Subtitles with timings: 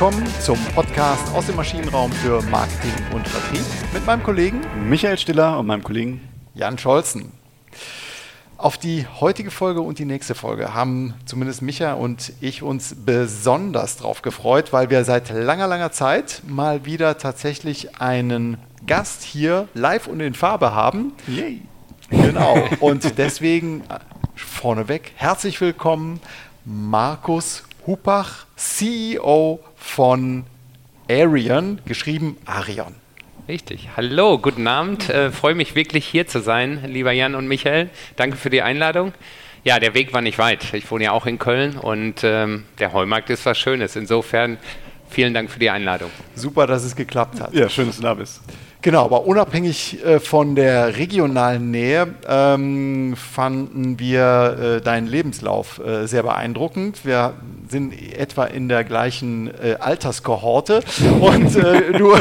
[0.00, 5.58] willkommen zum Podcast aus dem Maschinenraum für Marketing und Vertrieb mit meinem Kollegen Michael Stiller
[5.58, 6.20] und meinem Kollegen
[6.54, 7.32] Jan Scholzen.
[8.56, 13.96] Auf die heutige Folge und die nächste Folge haben zumindest Micha und ich uns besonders
[13.96, 20.06] drauf gefreut, weil wir seit langer, langer Zeit mal wieder tatsächlich einen Gast hier live
[20.06, 21.12] und in Farbe haben.
[21.26, 21.62] Yay.
[22.08, 22.56] Genau.
[22.78, 23.82] Und deswegen
[24.36, 26.20] vorneweg herzlich willkommen,
[26.64, 30.44] Markus Hupach, CEO von
[31.10, 32.94] Arion, geschrieben Arion.
[33.48, 33.88] Richtig.
[33.96, 35.08] Hallo, guten Abend.
[35.08, 37.88] Äh, Freue mich wirklich hier zu sein, lieber Jan und Michael.
[38.16, 39.12] Danke für die Einladung.
[39.64, 40.74] Ja, der Weg war nicht weit.
[40.74, 43.96] Ich wohne ja auch in Köln und ähm, der Heumarkt ist was Schönes.
[43.96, 44.58] Insofern
[45.08, 46.10] vielen Dank für die Einladung.
[46.34, 47.54] Super, dass es geklappt hat.
[47.54, 48.42] Ja, schön, dass du da bist.
[48.80, 56.06] Genau, aber unabhängig äh, von der regionalen Nähe ähm, fanden wir äh, deinen Lebenslauf äh,
[56.06, 57.04] sehr beeindruckend.
[57.04, 57.34] Wir
[57.70, 60.82] sind etwa in der gleichen äh, Alterskohorte
[61.20, 62.14] und, äh, du,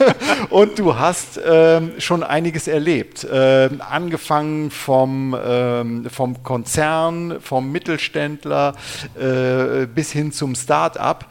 [0.50, 3.26] und du hast ähm, schon einiges erlebt.
[3.30, 8.74] Ähm, angefangen vom, ähm, vom Konzern, vom Mittelständler
[9.14, 11.26] äh, bis hin zum Start-up.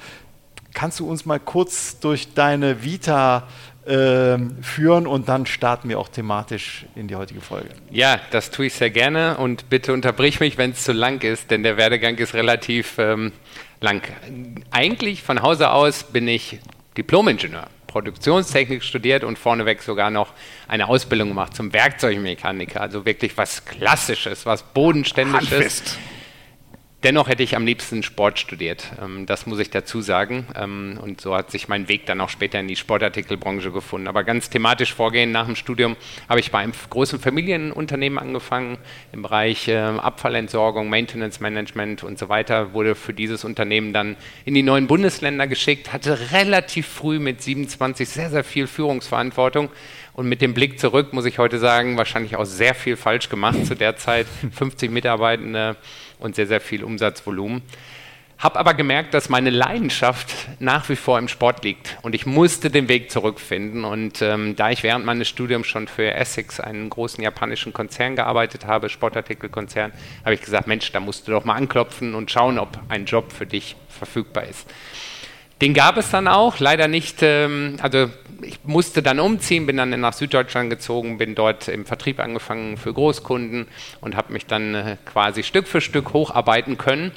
[0.74, 3.48] Kannst du uns mal kurz durch deine Vita
[3.88, 7.70] ähm, führen und dann starten wir auch thematisch in die heutige Folge.
[7.92, 11.52] Ja, das tue ich sehr gerne und bitte unterbrich mich, wenn es zu lang ist,
[11.52, 13.34] denn der Werdegang ist relativ ähm,
[13.82, 14.02] lang.
[14.72, 16.60] Eigentlich von Hause aus bin ich
[16.98, 17.68] Diplomingenieur.
[17.88, 20.34] Produktionstechnik studiert und vorneweg sogar noch
[20.68, 22.82] eine Ausbildung gemacht zum Werkzeugmechaniker.
[22.82, 25.52] Also wirklich was Klassisches, was Bodenständiges.
[25.52, 26.00] Handfest.
[27.04, 28.94] Dennoch hätte ich am liebsten Sport studiert.
[29.04, 30.48] Ähm, das muss ich dazu sagen.
[30.56, 34.08] Ähm, und so hat sich mein Weg dann auch später in die Sportartikelbranche gefunden.
[34.08, 35.98] Aber ganz thematisch vorgehen nach dem Studium
[36.30, 38.78] habe ich bei einem großen Familienunternehmen angefangen
[39.12, 42.74] im Bereich äh, Abfallentsorgung, Maintenance Management und so weiter.
[42.74, 44.16] Wurde für dieses Unternehmen dann
[44.46, 49.70] in die neuen Bundesländer geschickt, hatte relativ früh mit 27 sehr, sehr viel Führungsverantwortung.
[50.14, 53.66] Und mit dem Blick zurück muss ich heute sagen, wahrscheinlich auch sehr viel falsch gemacht
[53.66, 54.28] zu der Zeit.
[54.52, 55.76] 50 Mitarbeitende
[56.24, 57.62] und sehr, sehr viel Umsatzvolumen.
[58.40, 62.70] Habe aber gemerkt, dass meine Leidenschaft nach wie vor im Sport liegt und ich musste
[62.70, 63.86] den Weg zurückfinden.
[63.86, 68.66] Und ähm, da ich während meines Studiums schon für Essex, einen großen japanischen Konzern, gearbeitet
[68.66, 69.94] habe, Sportartikelkonzern,
[70.26, 73.32] habe ich gesagt, Mensch, da musst du doch mal anklopfen und schauen, ob ein Job
[73.32, 74.68] für dich verfügbar ist.
[75.64, 78.10] Den gab es dann auch, leider nicht, ähm, also
[78.42, 82.92] ich musste dann umziehen, bin dann nach Süddeutschland gezogen, bin dort im Vertrieb angefangen für
[82.92, 83.70] Großkunden
[84.02, 87.14] und habe mich dann äh, quasi Stück für Stück hocharbeiten können,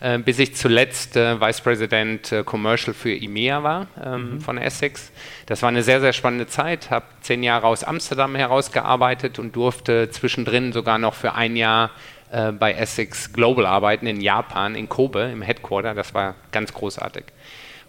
[0.00, 4.40] äh, bis ich zuletzt äh, Vice President äh, Commercial für EMEA war ähm, mhm.
[4.40, 5.12] von Essex.
[5.44, 10.08] Das war eine sehr, sehr spannende Zeit, habe zehn Jahre aus Amsterdam herausgearbeitet und durfte
[10.08, 11.90] zwischendrin sogar noch für ein Jahr
[12.32, 15.94] äh, bei Essex Global arbeiten in Japan, in Kobe, im Headquarter.
[15.94, 17.24] Das war ganz großartig.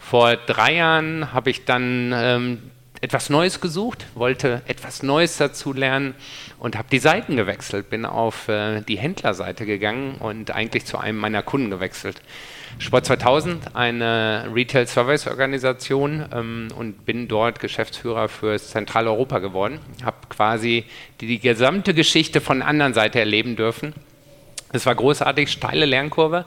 [0.01, 6.13] Vor drei Jahren habe ich dann ähm, etwas Neues gesucht, wollte etwas Neues dazu lernen
[6.59, 11.17] und habe die Seiten gewechselt, bin auf äh, die Händlerseite gegangen und eigentlich zu einem
[11.17, 12.21] meiner Kunden gewechselt.
[12.77, 19.79] Sport 2000, eine Retail Service Organisation ähm, und bin dort Geschäftsführer für Zentraleuropa geworden.
[20.03, 20.85] Habe quasi
[21.21, 23.93] die, die gesamte Geschichte von der anderen Seite erleben dürfen.
[24.73, 26.45] Es war großartig, steile Lernkurve,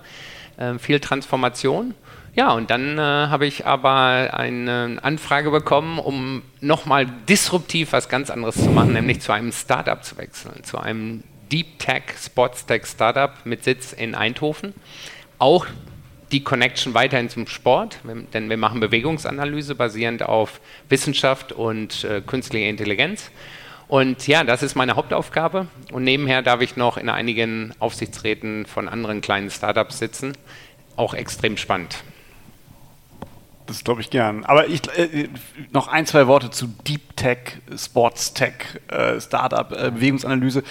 [0.57, 1.95] äh, viel Transformation
[2.37, 8.31] ja, und dann äh, habe ich aber eine Anfrage bekommen, um nochmal disruptiv was ganz
[8.31, 11.23] anderes zu machen, nämlich zu einem Startup zu wechseln, zu einem
[11.53, 14.75] Deep Tech, Sports Tech Startup mit Sitz in Eindhoven.
[15.39, 15.67] Auch
[16.33, 18.01] die Connection weiterhin zum Sport,
[18.33, 23.31] denn wir machen Bewegungsanalyse basierend auf Wissenschaft und äh, künstlicher Intelligenz.
[23.87, 25.69] Und ja, das ist meine Hauptaufgabe.
[25.93, 30.33] Und nebenher darf ich noch in einigen Aufsichtsräten von anderen kleinen Startups sitzen.
[30.97, 32.03] Auch extrem spannend.
[33.67, 34.45] Das glaube ich gern.
[34.45, 35.29] Aber ich, äh,
[35.73, 37.39] noch ein, zwei Worte zu Deep Tech,
[37.77, 38.53] Sports Tech,
[38.89, 40.63] äh, Startup, äh, Bewegungsanalyse.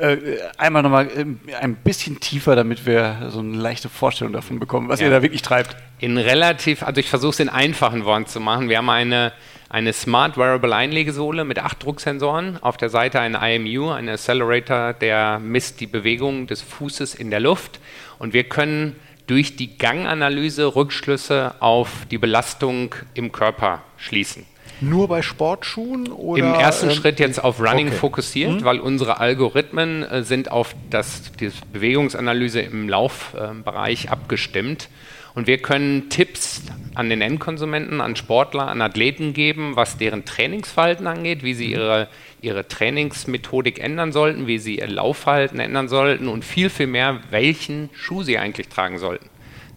[0.00, 4.88] Äh, einmal nochmal ähm, ein bisschen tiefer, damit wir so eine leichte Vorstellung davon bekommen,
[4.88, 5.06] was ja.
[5.06, 5.76] ihr da wirklich treibt.
[5.98, 8.68] In relativ, also ich versuche es in einfachen Worten zu machen.
[8.68, 9.32] Wir haben eine,
[9.68, 12.62] eine Smart Wearable Einlegesohle mit acht Drucksensoren.
[12.62, 17.40] Auf der Seite ein IMU, ein Accelerator, der misst die Bewegung des Fußes in der
[17.40, 17.80] Luft.
[18.20, 18.94] Und wir können
[19.28, 24.44] durch die Ganganalyse Rückschlüsse auf die Belastung im Körper schließen.
[24.80, 26.08] Nur bei Sportschuhen?
[26.08, 27.96] Oder, Im ersten ähm, Schritt jetzt auf Running okay.
[27.96, 28.64] fokussiert, mhm.
[28.64, 34.88] weil unsere Algorithmen äh, sind auf das, die Bewegungsanalyse im Laufbereich äh, abgestimmt.
[35.34, 36.62] Und wir können Tipps
[36.94, 41.72] an den Endkonsumenten, an Sportler, an Athleten geben, was deren Trainingsverhalten angeht, wie sie mhm.
[41.72, 42.08] ihre,
[42.40, 47.90] ihre Trainingsmethodik ändern sollten, wie sie ihr Laufverhalten ändern sollten und viel, viel mehr, welchen
[47.94, 49.28] Schuh sie eigentlich tragen sollten.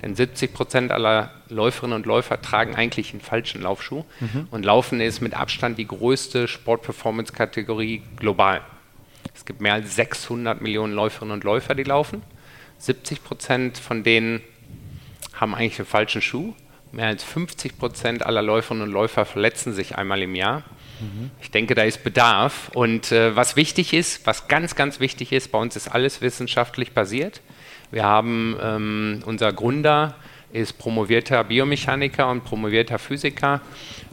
[0.02, 4.04] Denn 70 Prozent aller Läuferinnen und Läufer tragen eigentlich einen falschen Laufschuh.
[4.20, 4.48] Mhm.
[4.50, 8.62] Und Laufen ist mit Abstand die größte Sport-Performance-Kategorie global.
[9.36, 12.24] Es gibt mehr als 600 Millionen Läuferinnen und Läufer, die laufen.
[12.80, 14.42] 70 Prozent von denen
[15.34, 16.56] haben eigentlich einen falschen Schuh.
[16.92, 20.64] Mehr als 50 Prozent aller Läuferinnen und Läufer verletzen sich einmal im Jahr.
[21.00, 21.32] Mhm.
[21.42, 22.70] Ich denke, da ist Bedarf.
[22.74, 26.94] Und äh, was wichtig ist, was ganz, ganz wichtig ist, bei uns ist alles wissenschaftlich
[26.94, 27.42] basiert.
[27.92, 30.16] Wir haben ähm, unser Gründer
[30.54, 33.62] ist promovierter Biomechaniker und promovierter Physiker.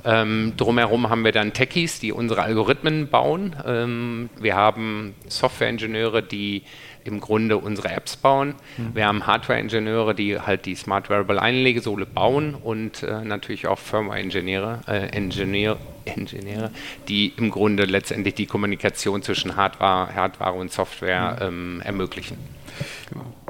[0.04, 3.56] Ähm, drumherum haben wir dann Techies, die unsere Algorithmen bauen.
[3.66, 6.62] Ähm, wir haben Softwareingenieure, die
[7.04, 8.54] im Grunde unsere Apps bauen.
[8.76, 8.94] Mhm.
[8.94, 14.80] Wir haben Hardware-Ingenieure, die halt die Smart Wearable Einlegesohle bauen und äh, natürlich auch Firmware-Ingenieure,
[14.86, 16.70] äh, Ingenieur, Ingenieure,
[17.08, 21.78] die im Grunde letztendlich die Kommunikation zwischen Hardware, Hardware und Software mhm.
[21.78, 22.57] ähm, ermöglichen.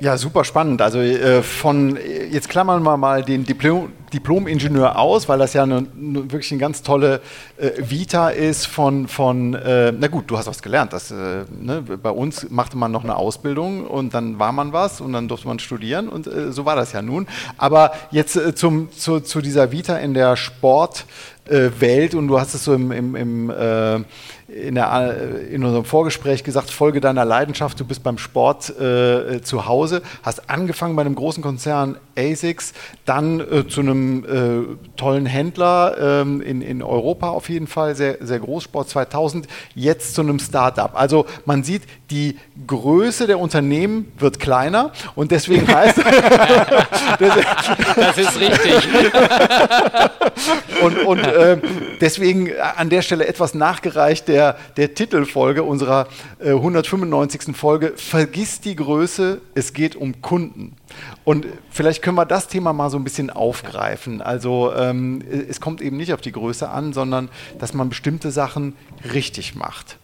[0.01, 0.81] Ja, super spannend.
[0.81, 1.99] Also äh, von,
[2.31, 6.61] jetzt klammern wir mal den Diplom, Diplom-Ingenieur aus, weil das ja eine, eine, wirklich eine
[6.61, 7.21] ganz tolle
[7.57, 10.93] äh, Vita ist von, von äh, na gut, du hast was gelernt.
[10.93, 15.01] Das, äh, ne, bei uns machte man noch eine Ausbildung und dann war man was
[15.01, 17.27] und dann durfte man studieren und äh, so war das ja nun.
[17.57, 22.63] Aber jetzt äh, zum, zu, zu dieser Vita in der Sportwelt und du hast es
[22.63, 24.05] so im, im, im
[24.49, 25.17] in, der,
[25.51, 30.49] in, unserem Vorgespräch gesagt, Folge deiner Leidenschaft, du bist beim Sport äh, zu Hause, hast
[30.49, 32.73] angefangen bei einem großen Konzern ASICS,
[33.05, 38.17] dann äh, zu einem äh, tollen Händler ähm, in, in Europa auf jeden Fall, sehr,
[38.21, 40.93] sehr groß, Sport 2000, jetzt zu einem Startup.
[40.95, 45.99] Also man sieht, die Größe der Unternehmen wird kleiner und deswegen heißt
[47.19, 48.89] das ist richtig.
[50.83, 51.59] und und äh,
[52.01, 54.38] deswegen an der Stelle etwas nachgereicht der,
[54.77, 56.07] der Titelfolge unserer
[56.39, 57.57] äh, 195.
[57.57, 60.77] Folge, vergiss die Größe, es geht um Kunden.
[61.25, 64.23] Und vielleicht können wir das Thema mal so ein bisschen aufgreifen.
[64.23, 68.75] Also ähm, es kommt eben nicht auf die Größe an, sondern dass man bestimmte Sachen
[69.13, 69.99] richtig macht.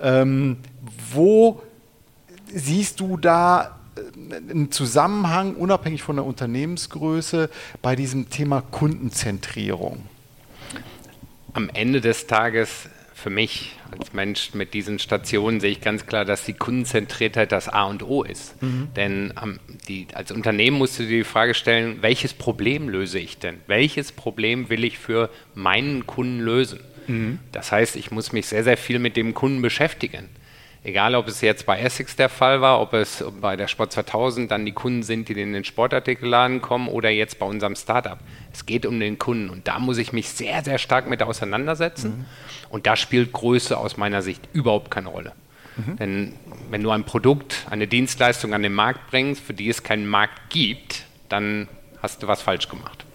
[0.00, 0.56] Ähm,
[1.12, 1.62] wo
[2.52, 7.50] siehst du da äh, einen Zusammenhang, unabhängig von der Unternehmensgröße,
[7.82, 10.02] bei diesem Thema Kundenzentrierung?
[11.52, 12.88] Am Ende des Tages
[13.24, 17.70] für mich als Mensch mit diesen Stationen sehe ich ganz klar, dass die Kundenzentriertheit das
[17.70, 18.60] A und O ist.
[18.62, 18.88] Mhm.
[18.96, 23.38] Denn ähm, die, als Unternehmen musst du dir die Frage stellen, welches Problem löse ich
[23.38, 23.60] denn?
[23.66, 26.80] Welches Problem will ich für meinen Kunden lösen?
[27.06, 27.38] Mhm.
[27.50, 30.28] Das heißt, ich muss mich sehr, sehr viel mit dem Kunden beschäftigen.
[30.84, 34.50] Egal, ob es jetzt bei Essex der Fall war, ob es bei der Sport 2000
[34.50, 38.18] dann die Kunden sind, die in den Sportartikelladen kommen oder jetzt bei unserem Startup.
[38.52, 42.18] Es geht um den Kunden und da muss ich mich sehr, sehr stark mit auseinandersetzen.
[42.18, 42.24] Mhm.
[42.68, 45.32] Und da spielt Größe aus meiner Sicht überhaupt keine Rolle.
[45.76, 45.96] Mhm.
[45.96, 46.32] Denn
[46.68, 50.50] wenn du ein Produkt, eine Dienstleistung an den Markt bringst, für die es keinen Markt
[50.50, 51.66] gibt, dann
[52.02, 53.06] hast du was falsch gemacht.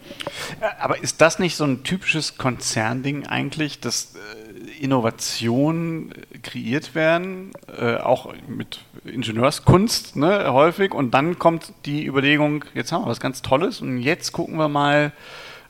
[0.80, 4.20] Aber ist das nicht so ein typisches Konzernding eigentlich, dass äh,
[4.82, 10.94] Innovationen kreiert werden, äh, auch mit Ingenieurskunst ne, häufig.
[10.94, 14.70] Und dann kommt die Überlegung, jetzt haben wir was ganz Tolles und jetzt gucken wir
[14.70, 15.12] mal,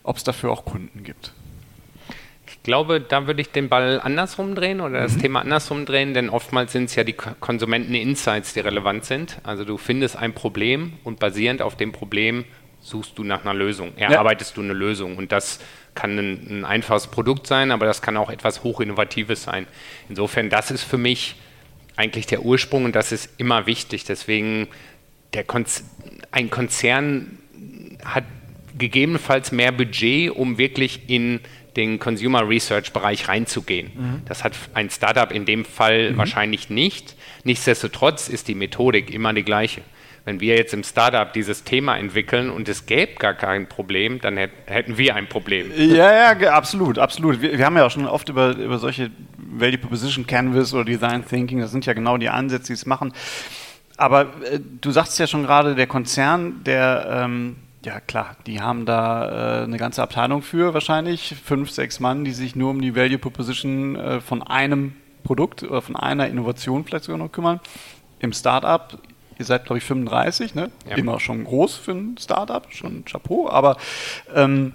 [0.03, 1.33] ob es dafür auch Kunden gibt.
[2.47, 5.21] Ich glaube, da würde ich den Ball andersrum drehen oder das mhm.
[5.21, 9.37] Thema andersrum drehen, denn oftmals sind es ja die Konsumenten-Insights, die relevant sind.
[9.43, 12.45] Also du findest ein Problem und basierend auf dem Problem
[12.81, 14.55] suchst du nach einer Lösung, erarbeitest ja.
[14.55, 15.59] du eine Lösung und das
[15.95, 19.67] kann ein, ein, einfaches Produkt sein, aber das kann auch etwas Hochinnovatives sein.
[20.07, 21.35] Insofern, das ist für mich
[21.95, 24.05] eigentlich der Ursprung und das ist immer wichtig.
[24.05, 24.67] Deswegen,
[25.47, 25.83] Konz
[26.31, 27.39] ein Konzern
[28.03, 28.23] hat
[28.77, 31.41] gegebenenfalls mehr Budget, um wirklich in
[31.75, 33.91] den Consumer Research Bereich reinzugehen.
[33.95, 34.21] Mhm.
[34.25, 36.17] Das hat ein Startup in dem Fall mhm.
[36.17, 37.15] wahrscheinlich nicht.
[37.43, 39.81] Nichtsdestotrotz ist die Methodik immer die gleiche.
[40.29, 44.37] Wenn wir jetzt im Startup dieses Thema entwickeln und es gäbe gar kein Problem, dann
[44.37, 45.71] hätten wir ein Problem.
[45.75, 47.41] Ja, ja, absolut, absolut.
[47.41, 49.09] Wir, wir haben ja auch schon oft über, über solche
[49.39, 53.11] Value Proposition Canvas oder Design Thinking, das sind ja genau die Ansätze, die es machen.
[53.97, 58.85] Aber äh, du sagst ja schon gerade, der Konzern, der, ähm, ja klar, die haben
[58.85, 62.95] da äh, eine ganze Abteilung für wahrscheinlich, fünf, sechs Mann, die sich nur um die
[62.95, 64.93] Value Proposition äh, von einem
[65.23, 67.59] Produkt oder von einer Innovation vielleicht sogar noch kümmern.
[68.19, 68.99] Im Startup
[69.39, 70.69] Ihr seid, glaube ich, 35, ne?
[70.87, 70.97] Ja.
[70.97, 73.77] Immer schon groß für ein Startup, schon Chapeau, aber
[74.35, 74.73] ähm,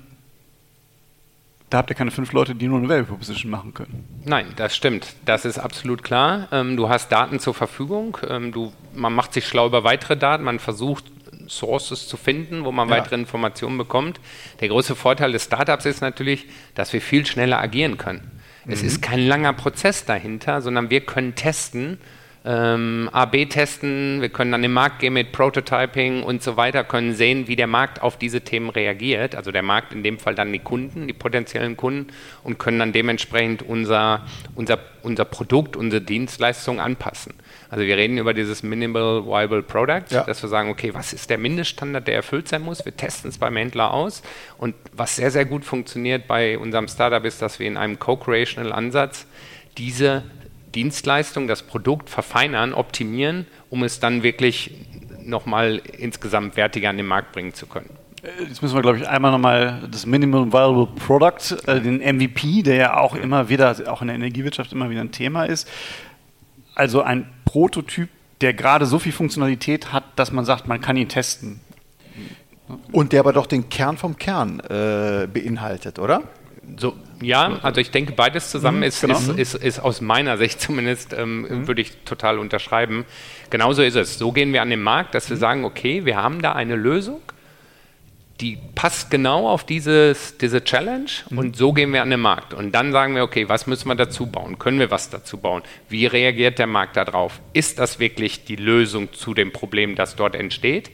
[1.71, 4.23] da habt ihr keine fünf Leute, die nur eine Value Proposition machen können.
[4.25, 5.15] Nein, das stimmt.
[5.25, 6.49] Das ist absolut klar.
[6.53, 8.17] Ähm, du hast Daten zur Verfügung.
[8.29, 10.45] Ähm, du, man macht sich schlau über weitere Daten.
[10.45, 11.05] Man versucht,
[11.49, 12.97] Sources zu finden, wo man ja.
[12.97, 14.21] weitere Informationen bekommt.
[14.61, 18.31] Der große Vorteil des Startups ist natürlich, dass wir viel schneller agieren können.
[18.65, 18.73] Mhm.
[18.73, 21.99] Es ist kein langer Prozess dahinter, sondern wir können testen,
[22.47, 27.15] ähm, AB testen, wir können an den Markt gehen mit Prototyping und so weiter, können
[27.15, 29.35] sehen, wie der Markt auf diese Themen reagiert.
[29.35, 32.93] Also der Markt in dem Fall dann die Kunden, die potenziellen Kunden und können dann
[32.93, 37.33] dementsprechend unser, unser, unser Produkt, unsere Dienstleistung anpassen.
[37.71, 40.25] Also wir reden über dieses Minimal Viable Product, ja.
[40.25, 42.85] dass wir sagen, okay, was ist der Mindeststandard, der erfüllt sein muss?
[42.85, 44.23] Wir testen es beim Händler aus.
[44.59, 48.73] Und was sehr, sehr gut funktioniert bei unserem Startup ist, dass wir in einem Co-Creational
[48.73, 49.27] Ansatz
[49.79, 50.25] diese
[50.75, 54.73] Dienstleistung, das Produkt verfeinern, optimieren, um es dann wirklich
[55.25, 57.91] nochmal insgesamt wertiger an den Markt bringen zu können.
[58.23, 62.63] Äh, jetzt müssen wir, glaube ich, einmal nochmal das Minimum Viable Product, äh, den MVP,
[62.63, 65.69] der ja auch immer wieder, auch in der Energiewirtschaft immer wieder ein Thema ist.
[66.75, 68.09] Also ein Prototyp,
[68.41, 71.61] der gerade so viel Funktionalität hat, dass man sagt, man kann ihn testen.
[72.93, 76.23] Und der aber doch den Kern vom Kern äh, beinhaltet, oder?
[76.77, 79.17] So, ja, also ich denke, beides zusammen mhm, ist, genau.
[79.17, 81.69] ist, ist, ist, aus meiner Sicht zumindest, ähm, mhm.
[81.69, 83.05] würde ich total unterschreiben.
[83.51, 84.19] Genauso ist es.
[84.19, 85.41] So gehen wir an den Markt, dass wir mhm.
[85.41, 87.21] sagen, okay, wir haben da eine Lösung,
[88.41, 91.39] die passt genau auf dieses, diese Challenge mhm.
[91.39, 92.53] und so gehen wir an den Markt.
[92.53, 94.59] Und dann sagen wir, okay, was müssen wir dazu bauen?
[94.59, 95.63] Können wir was dazu bauen?
[95.89, 97.41] Wie reagiert der Markt darauf?
[97.53, 100.91] Ist das wirklich die Lösung zu dem Problem, das dort entsteht?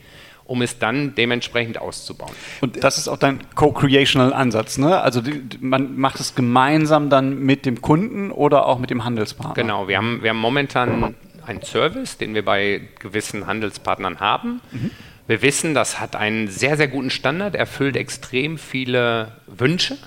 [0.51, 2.33] Um es dann dementsprechend auszubauen.
[2.61, 5.01] Und das ist auch dein Co-Creational Ansatz, ne?
[5.01, 9.55] Also die, man macht es gemeinsam dann mit dem Kunden oder auch mit dem Handelspartner.
[9.55, 11.15] Genau, wir haben, wir haben momentan
[11.47, 14.61] einen Service, den wir bei gewissen Handelspartnern haben.
[14.73, 14.91] Mhm.
[15.29, 19.99] Wir wissen, das hat einen sehr, sehr guten Standard, erfüllt extrem viele Wünsche.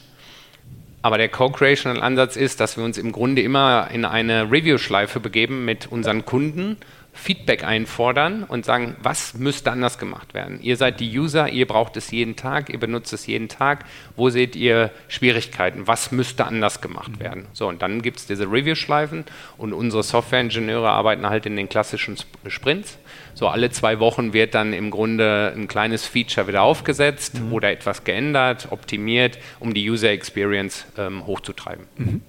[1.02, 5.64] Aber der Co-Creational Ansatz ist, dass wir uns im Grunde immer in eine Review-Schleife begeben
[5.64, 6.76] mit unseren Kunden
[7.14, 10.60] Feedback einfordern und sagen, was müsste anders gemacht werden?
[10.62, 13.86] Ihr seid die User, ihr braucht es jeden Tag, ihr benutzt es jeden Tag.
[14.16, 15.88] Wo seht ihr Schwierigkeiten?
[15.88, 17.46] Was müsste anders gemacht werden?
[17.54, 19.26] So, und dann gibt es diese Review-Schleifen
[19.58, 22.18] und unsere Software-Ingenieure arbeiten halt in den klassischen
[22.48, 22.98] Sprints.
[23.36, 27.54] So, alle zwei Wochen wird dann im Grunde ein kleines Feature wieder aufgesetzt mhm.
[27.54, 31.86] oder etwas geändert, optimiert, um die User Experience ähm, hochzutreiben.
[31.98, 32.22] Mhm.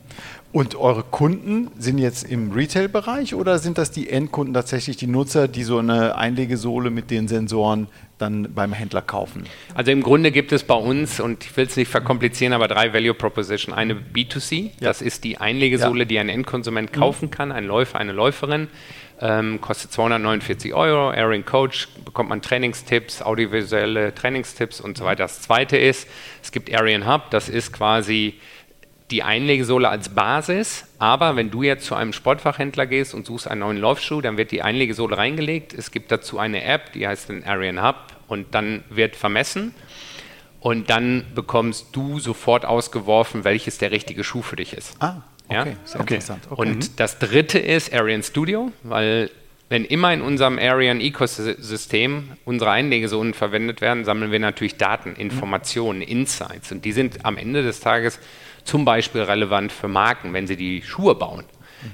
[0.55, 5.49] Und eure Kunden sind jetzt im Retail-Bereich oder sind das die Endkunden tatsächlich die Nutzer,
[5.49, 9.47] die so eine Einlegesohle mit den Sensoren dann beim Händler kaufen?
[9.75, 12.93] Also im Grunde gibt es bei uns, und ich will es nicht verkomplizieren, aber drei
[12.93, 13.75] Value Proposition.
[13.75, 14.71] Eine B2C, ja.
[14.79, 16.05] das ist die Einlegesohle, ja.
[16.05, 18.69] die ein Endkonsument kaufen kann, ein Läufer, eine Läuferin.
[19.21, 21.11] Ähm, kostet 249 Euro.
[21.11, 25.25] Airing Coach bekommt man Trainingstipps, audiovisuelle Trainingstipps und so weiter.
[25.25, 26.09] Das zweite ist,
[26.45, 28.35] es gibt Arian Hub, das ist quasi
[29.15, 33.61] die Einlegesohle als Basis, aber wenn du jetzt zu einem Sportfachhändler gehst und suchst einen
[33.61, 35.73] neuen Laufschuh, dann wird die Einlegesohle reingelegt.
[35.73, 37.95] Es gibt dazu eine App, die heißt den Arian Hub
[38.27, 39.73] und dann wird vermessen
[40.59, 44.97] und dann bekommst du sofort ausgeworfen, welches der richtige Schuh für dich ist.
[44.99, 45.65] Ah, okay, ja?
[45.85, 46.15] sehr okay.
[46.15, 46.49] interessant.
[46.51, 46.61] Okay.
[46.61, 49.31] Und das dritte ist Arian Studio, weil
[49.69, 56.03] wenn immer in unserem Arian Ecosystem unsere Einlegesohlen verwendet werden, sammeln wir natürlich Daten, Informationen,
[56.03, 58.19] Insights und die sind am Ende des Tages
[58.65, 61.45] zum Beispiel relevant für Marken, wenn sie die Schuhe bauen.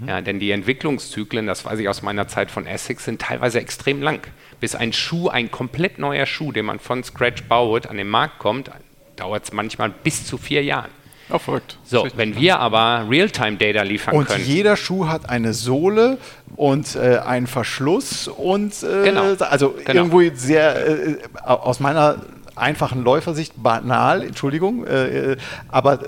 [0.00, 0.08] Mhm.
[0.08, 4.02] Ja, denn die Entwicklungszyklen, das weiß ich aus meiner Zeit von Essex, sind teilweise extrem
[4.02, 4.20] lang.
[4.60, 8.38] Bis ein Schuh, ein komplett neuer Schuh, den man von Scratch baut, an den Markt
[8.38, 8.70] kommt,
[9.16, 10.90] dauert es manchmal bis zu vier Jahren.
[11.32, 11.78] Oh, verrückt.
[11.84, 14.40] So, wenn wir aber Realtime-Data liefern und können.
[14.40, 16.18] Und jeder Schuh hat eine Sohle
[16.56, 19.34] und äh, einen Verschluss und äh, genau.
[19.38, 20.06] also genau.
[20.08, 22.16] irgendwo sehr äh, aus meiner
[22.56, 25.36] einfachen Läufersicht banal, Entschuldigung, äh, äh,
[25.68, 26.00] aber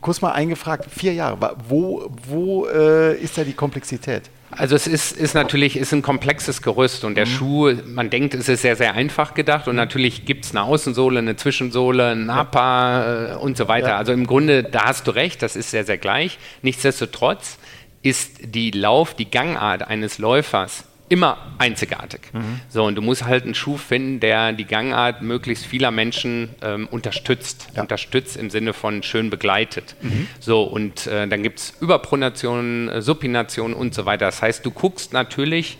[0.00, 4.30] kurz mal eingefragt, vier Jahre, wo, wo äh, ist da die Komplexität?
[4.50, 7.30] Also es ist, ist natürlich ist ein komplexes Gerüst und der mhm.
[7.30, 11.20] Schuh, man denkt, es ist sehr, sehr einfach gedacht und natürlich gibt es eine Außensohle,
[11.20, 13.34] eine Zwischensohle, ein Napa ja.
[13.34, 13.90] Äh, und so weiter.
[13.90, 13.96] Ja.
[13.96, 16.38] Also im Grunde, da hast du recht, das ist sehr, sehr gleich.
[16.62, 17.58] Nichtsdestotrotz
[18.02, 22.20] ist die Lauf, die Gangart eines Läufers immer einzigartig.
[22.32, 22.60] Mhm.
[22.68, 26.86] So, und du musst halt einen Schuh finden, der die Gangart möglichst vieler Menschen ähm,
[26.90, 27.66] unterstützt.
[27.74, 27.82] Ja.
[27.82, 29.96] Unterstützt im Sinne von schön begleitet.
[30.00, 30.28] Mhm.
[30.38, 34.26] So, und äh, dann gibt es Überpronationen, äh, Supinationen und so weiter.
[34.26, 35.78] Das heißt, du guckst natürlich,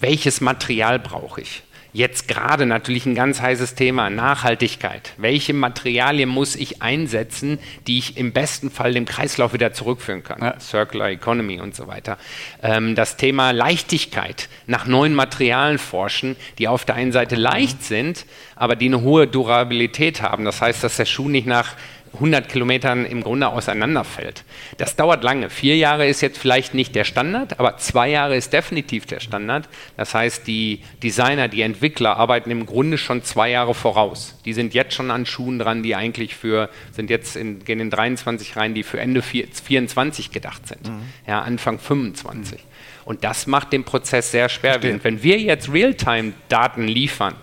[0.00, 1.62] welches Material brauche ich?
[1.94, 5.12] Jetzt gerade natürlich ein ganz heißes Thema, Nachhaltigkeit.
[5.16, 10.42] Welche Materialien muss ich einsetzen, die ich im besten Fall dem Kreislauf wieder zurückführen kann?
[10.42, 10.58] Ja.
[10.58, 12.18] Circular Economy und so weiter.
[12.64, 18.26] Ähm, das Thema Leichtigkeit, nach neuen Materialien forschen, die auf der einen Seite leicht sind,
[18.56, 20.44] aber die eine hohe Durabilität haben.
[20.44, 21.76] Das heißt, dass der Schuh nicht nach
[22.14, 24.44] 100 Kilometern im Grunde auseinanderfällt.
[24.78, 25.50] Das dauert lange.
[25.50, 29.68] Vier Jahre ist jetzt vielleicht nicht der Standard, aber zwei Jahre ist definitiv der Standard.
[29.96, 34.38] Das heißt, die Designer, die Entwickler arbeiten im Grunde schon zwei Jahre voraus.
[34.44, 37.90] Die sind jetzt schon an Schuhen dran, die eigentlich für, sind jetzt in, gehen in
[37.90, 40.88] 23 rein, die für Ende 24 gedacht sind.
[40.88, 41.02] Mhm.
[41.26, 42.58] Ja, Anfang 25.
[42.58, 42.64] Mhm.
[43.04, 44.82] Und das macht den Prozess sehr schwer.
[44.82, 47.34] Wenn, wenn wir jetzt Realtime-Daten liefern,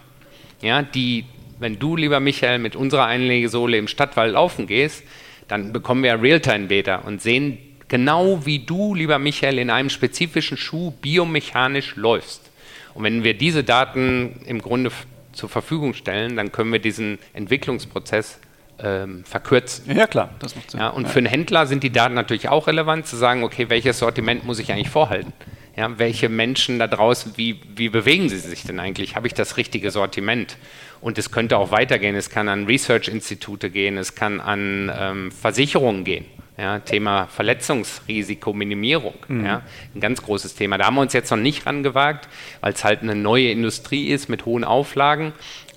[0.61, 1.25] ja, die
[1.61, 5.03] wenn du, lieber Michael, mit unserer Einlegesohle im Stadtwald laufen gehst,
[5.47, 10.91] dann bekommen wir Realtime-Beta und sehen genau, wie du, lieber Michael, in einem spezifischen Schuh
[11.01, 12.49] biomechanisch läufst.
[12.95, 14.91] Und wenn wir diese Daten im Grunde
[15.33, 18.39] zur Verfügung stellen, dann können wir diesen Entwicklungsprozess
[18.79, 19.95] ähm, verkürzen.
[19.95, 20.79] Ja, klar, das macht Sinn.
[20.79, 21.09] Ja, und ja.
[21.09, 24.57] für einen Händler sind die Daten natürlich auch relevant, zu sagen, okay, welches Sortiment muss
[24.59, 25.31] ich eigentlich vorhalten?
[25.75, 29.15] Ja, welche Menschen da draußen, wie, wie bewegen sie sich denn eigentlich?
[29.15, 30.57] Habe ich das richtige Sortiment?
[30.99, 32.15] Und es könnte auch weitergehen.
[32.15, 36.25] Es kann an Research-Institute gehen, es kann an ähm, Versicherungen gehen.
[36.57, 39.45] Ja, Thema Verletzungsrisikominimierung, mhm.
[39.45, 39.63] ja,
[39.95, 40.77] ein ganz großes Thema.
[40.77, 42.27] Da haben wir uns jetzt noch nicht rangewagt,
[42.59, 45.31] weil es halt eine neue Industrie ist mit hohen Auflagen.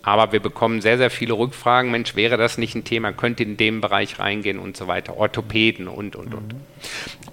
[0.04, 1.90] Aber wir bekommen sehr, sehr viele Rückfragen.
[1.90, 3.12] Mensch, wäre das nicht ein Thema?
[3.12, 5.16] Könnte in dem Bereich reingehen und so weiter.
[5.16, 6.54] Orthopäden und, und, und.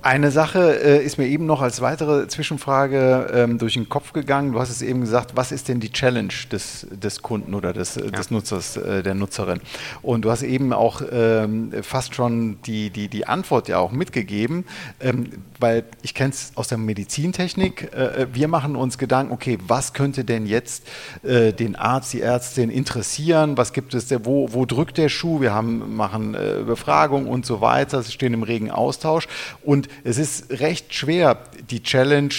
[0.02, 4.54] Eine Sache äh, ist mir eben noch als weitere Zwischenfrage ähm, durch den Kopf gegangen.
[4.54, 7.96] Du hast es eben gesagt, was ist denn die Challenge des, des Kunden oder des,
[7.96, 8.04] ja.
[8.04, 9.60] des Nutzers, äh, der Nutzerin?
[10.02, 14.66] Und du hast eben auch ähm, fast schon die, die, die Antwort ja auch mitgegeben,
[15.02, 17.94] ähm, weil ich kenne es aus der Medizintechnik.
[17.94, 20.88] Äh, wir machen uns Gedanken, okay, was könnte denn jetzt
[21.24, 23.58] äh, den Arzt, die Ärztin interessieren?
[23.58, 25.42] Was gibt es, der, wo, wo drückt der Schuh?
[25.42, 29.28] Wir haben, machen äh, Befragungen und so weiter, Sie stehen im regen Austausch.
[29.64, 31.38] Und es ist recht schwer,
[31.70, 32.34] die Challenge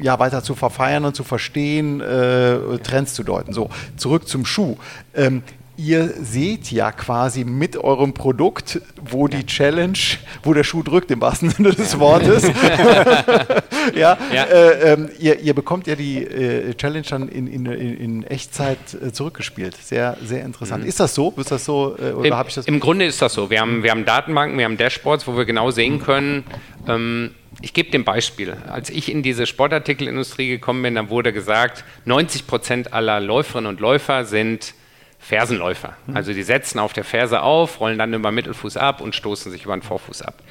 [0.00, 3.52] ja, weiter zu verfeiern und zu verstehen, äh, Trends zu deuten.
[3.52, 4.76] So, zurück zum Schuh.
[5.14, 5.42] Ähm,
[5.76, 9.98] ihr seht ja quasi mit eurem Produkt, wo die Challenge,
[10.42, 12.44] wo der Schuh drückt, im wahrsten Sinne des Wortes.
[13.94, 14.44] ja, ja.
[14.44, 19.12] Äh, ähm, ihr, ihr, bekommt ja die äh, Challenge dann in, in, in Echtzeit äh,
[19.12, 19.76] zurückgespielt.
[19.76, 20.82] Sehr, sehr interessant.
[20.82, 20.88] Mhm.
[20.88, 21.32] Ist das so?
[21.36, 21.96] Ist das so?
[21.98, 23.50] Äh, oder Im, ich das Im Grunde ist das so.
[23.50, 26.44] Wir haben, wir haben Datenbanken, wir haben Dashboards, wo wir genau sehen können,
[26.86, 28.56] ähm, ich gebe dem Beispiel.
[28.68, 33.80] Als ich in diese Sportartikelindustrie gekommen bin, dann wurde gesagt, 90 Prozent aller Läuferinnen und
[33.80, 34.74] Läufer sind
[35.22, 35.96] Fersenläufer.
[36.06, 36.16] Mhm.
[36.16, 39.52] Also die setzen auf der Ferse auf, rollen dann über den Mittelfuß ab und stoßen
[39.52, 40.42] sich über den Vorfuß ab.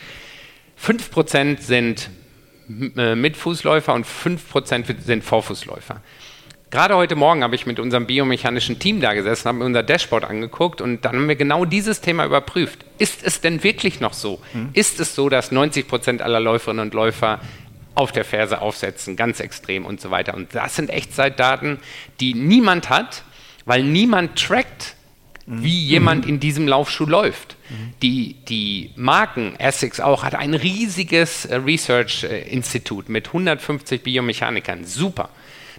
[0.81, 2.09] 5% sind
[2.97, 6.01] äh, Mitfußläufer und 5% sind Vorfußläufer.
[6.71, 10.23] Gerade heute Morgen habe ich mit unserem biomechanischen Team da gesessen, habe mir unser Dashboard
[10.23, 12.85] angeguckt und dann haben wir genau dieses Thema überprüft.
[12.97, 14.41] Ist es denn wirklich noch so?
[14.53, 14.69] Mhm.
[14.71, 17.41] Ist es so, dass 90 Prozent aller Läuferinnen und Läufer
[17.93, 20.33] auf der Ferse aufsetzen, ganz extrem und so weiter?
[20.33, 21.79] Und das sind Echtzeitdaten,
[22.21, 23.23] die niemand hat,
[23.65, 24.95] weil niemand trackt,
[25.45, 27.57] wie jemand in diesem Laufschuh läuft.
[28.01, 34.85] Die, die Marken, Essex auch, hat ein riesiges äh, Research-Institut mit 150 Biomechanikern.
[34.85, 35.29] Super.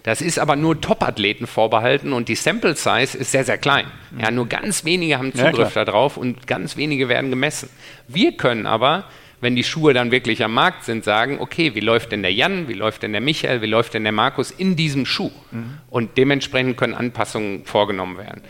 [0.03, 3.85] Das ist aber nur Top-Athleten vorbehalten und die Sample Size ist sehr, sehr klein.
[4.19, 7.69] Ja, nur ganz wenige haben Zugriff ja, darauf und ganz wenige werden gemessen.
[8.07, 9.05] Wir können aber
[9.43, 12.67] wenn die Schuhe dann wirklich am Markt sind, sagen, okay, wie läuft denn der Jan,
[12.67, 15.31] wie läuft denn der Michael, wie läuft denn der Markus in diesem Schuh?
[15.51, 15.77] Mhm.
[15.89, 18.41] Und dementsprechend können Anpassungen vorgenommen werden.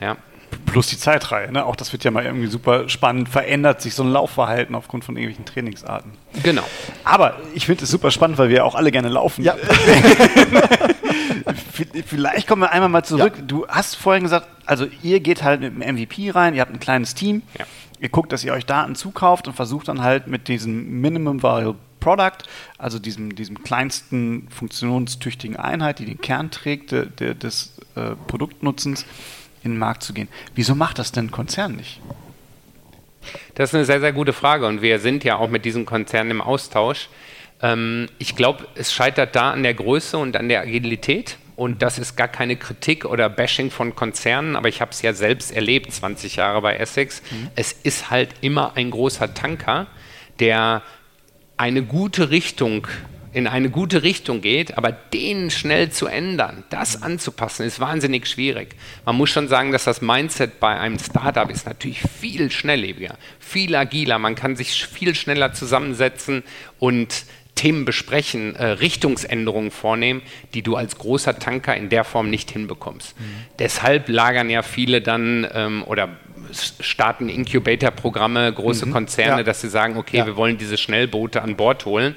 [0.00, 0.16] Ja.
[0.66, 1.64] Plus die Zeitreihe, ne?
[1.64, 5.16] auch das wird ja mal irgendwie super spannend, verändert sich so ein Laufverhalten aufgrund von
[5.16, 6.12] irgendwelchen Trainingsarten.
[6.44, 6.62] Genau.
[7.02, 9.42] Aber ich finde es super spannend, weil wir auch alle gerne laufen.
[9.42, 9.56] Ja.
[12.06, 13.34] Vielleicht kommen wir einmal mal zurück.
[13.36, 13.42] Ja.
[13.44, 16.78] Du hast vorhin gesagt, also ihr geht halt mit dem MVP rein, ihr habt ein
[16.78, 17.42] kleines Team.
[17.58, 17.64] Ja
[18.04, 21.76] ihr guckt, dass ihr euch Daten zukauft und versucht dann halt mit diesem Minimum Viable
[22.00, 28.10] Product, also diesem, diesem kleinsten funktionstüchtigen Einheit, die den Kern trägt de, de, des äh,
[28.26, 29.06] Produktnutzens,
[29.62, 30.28] in den Markt zu gehen.
[30.54, 32.02] Wieso macht das denn ein Konzern nicht?
[33.54, 36.30] Das ist eine sehr, sehr gute Frage und wir sind ja auch mit diesen Konzernen
[36.30, 37.08] im Austausch.
[37.62, 41.38] Ähm, ich glaube, es scheitert da an der Größe und an der Agilität.
[41.56, 45.12] Und das ist gar keine Kritik oder Bashing von Konzernen, aber ich habe es ja
[45.12, 47.22] selbst erlebt, 20 Jahre bei Essex.
[47.30, 47.48] Mhm.
[47.54, 49.86] Es ist halt immer ein großer Tanker,
[50.40, 50.82] der
[51.56, 52.88] eine gute Richtung
[53.34, 57.04] in eine gute Richtung geht, aber den schnell zu ändern, das mhm.
[57.04, 58.76] anzupassen, ist wahnsinnig schwierig.
[59.04, 63.74] Man muss schon sagen, dass das Mindset bei einem Startup ist natürlich viel schnelllebiger, viel
[63.74, 64.20] agiler.
[64.20, 66.44] Man kann sich viel schneller zusammensetzen
[66.78, 70.22] und Themen besprechen, äh, Richtungsänderungen vornehmen,
[70.54, 73.18] die du als großer Tanker in der Form nicht hinbekommst.
[73.18, 73.24] Mhm.
[73.58, 76.16] Deshalb lagern ja viele dann ähm, oder
[76.80, 78.92] starten Incubator-Programme, große mhm.
[78.92, 79.42] Konzerne, ja.
[79.42, 80.26] dass sie sagen, okay, ja.
[80.26, 82.14] wir wollen diese Schnellboote an Bord holen.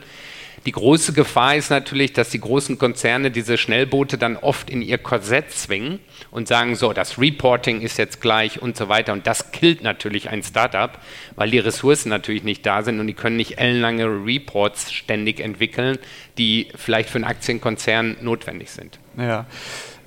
[0.68, 4.98] Die große Gefahr ist natürlich, dass die großen Konzerne diese Schnellboote dann oft in ihr
[4.98, 6.00] Korsett zwingen
[6.30, 9.14] und sagen, so, das Reporting ist jetzt gleich und so weiter.
[9.14, 11.00] Und das killt natürlich ein Startup,
[11.38, 16.00] weil die Ressourcen natürlich nicht da sind und die können nicht ellenlange Reports ständig entwickeln,
[16.38, 19.00] die vielleicht für einen Aktienkonzern notwendig sind.
[19.18, 19.46] Ja.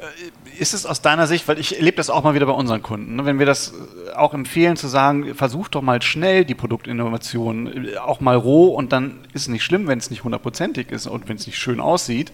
[0.01, 2.83] Äh, ist es aus deiner Sicht, weil ich erlebe das auch mal wieder bei unseren
[2.83, 3.25] Kunden, ne?
[3.27, 7.97] wenn wir das äh, auch empfehlen zu sagen, versucht doch mal schnell die Produktinnovation, äh,
[7.97, 11.29] auch mal roh und dann ist es nicht schlimm, wenn es nicht hundertprozentig ist und
[11.29, 12.33] wenn es nicht schön aussieht.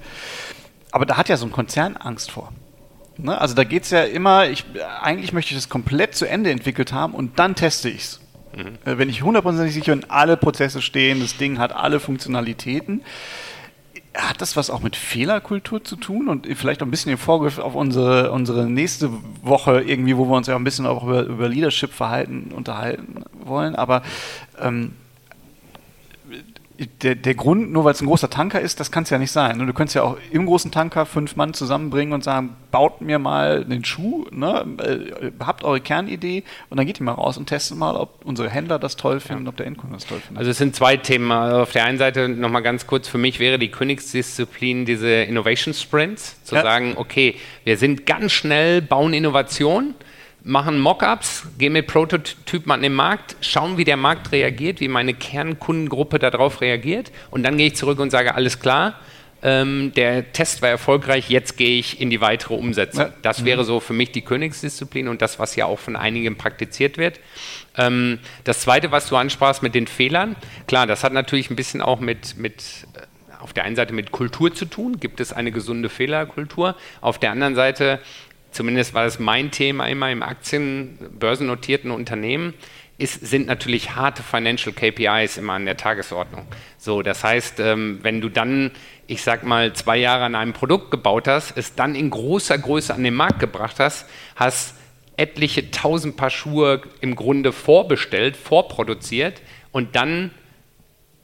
[0.93, 2.53] Aber da hat ja so ein Konzern Angst vor.
[3.17, 3.39] Ne?
[3.39, 4.65] Also da geht es ja immer, ich,
[5.03, 8.21] eigentlich möchte ich das komplett zu Ende entwickelt haben und dann teste ich es.
[8.55, 8.79] Mhm.
[8.85, 13.03] Wenn ich hundertprozentig sicher bin, alle Prozesse stehen, das Ding hat alle Funktionalitäten
[14.17, 17.59] hat das was auch mit Fehlerkultur zu tun und vielleicht auch ein bisschen im Vorgriff
[17.59, 19.11] auf unsere, unsere nächste
[19.43, 23.77] Woche irgendwie, wo wir uns ja ein bisschen auch über, über Leadership-Verhalten unterhalten wollen.
[23.77, 24.03] Aber
[24.61, 24.93] ähm,
[27.03, 29.33] der, der Grund, nur weil es ein großer Tanker ist, das kann es ja nicht
[29.33, 29.59] sein.
[29.59, 33.65] Du könntest ja auch im großen Tanker fünf Mann zusammenbringen und sagen, baut mir mal
[33.65, 34.67] den Schuh, ne?
[34.79, 38.51] Äh, habt eure Kernidee und dann geht ihr mal raus und testet mal, ob unsere
[38.51, 39.49] Händler das toll finden, ja.
[39.49, 40.39] ob der Endkunde das toll findet.
[40.39, 41.33] Also es sind zwei Themen.
[41.33, 45.73] Also auf der einen Seite nochmal ganz kurz, für mich wäre die Königsdisziplin diese Innovation
[45.73, 46.63] Sprints, zu ja.
[46.63, 49.95] sagen, okay, wir sind ganz schnell, bauen Innovation,
[50.47, 55.13] machen Mockups, gehen mit Prototypen an den Markt, schauen, wie der Markt reagiert, wie meine
[55.13, 57.11] Kernkundengruppe darauf reagiert.
[57.31, 58.95] Und dann gehe ich zurück und sage, alles klar,
[59.43, 63.07] ähm, der Test war erfolgreich, jetzt gehe ich in die weitere Umsetzung.
[63.23, 66.97] Das wäre so für mich die Königsdisziplin und das, was ja auch von einigen praktiziert
[66.97, 67.19] wird.
[67.77, 70.37] Ähm, das Zweite, was du ansprachst mit den Fehlern,
[70.69, 73.01] klar, das hat natürlich ein bisschen auch mit, mit äh,
[73.41, 77.33] auf der einen Seite mit Kultur zu tun, gibt es eine gesunde Fehlerkultur, auf der
[77.33, 78.01] anderen Seite
[78.57, 82.55] zumindest war das mein Thema immer im Aktien, börsennotierten Unternehmen,
[82.99, 86.47] ist, sind natürlich harte Financial KPIs immer an der Tagesordnung.
[86.79, 88.71] So, das heißt, ähm, wenn du dann,
[89.07, 92.95] ich sag mal, zwei Jahre an einem Produkt gebaut hast, es dann in großer Größe
[92.95, 94.75] an den Markt gebracht hast, hast
[95.19, 99.43] etliche tausend Paar Schuhe im Grunde vorbestellt, vorproduziert
[99.73, 100.31] und dann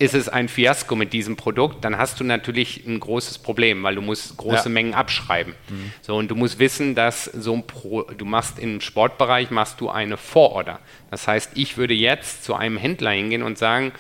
[0.03, 3.95] ist es ein Fiasko mit diesem Produkt, dann hast du natürlich ein großes Problem, weil
[3.95, 4.71] du musst große ja.
[4.71, 5.55] Mengen abschreiben.
[5.69, 5.93] Mhm.
[6.03, 9.91] So und du musst wissen, dass so ein Pro, du machst im Sportbereich machst du
[9.91, 10.81] eine Vororder.
[11.11, 13.93] Das heißt, ich würde jetzt zu einem Händler hingehen und sagen,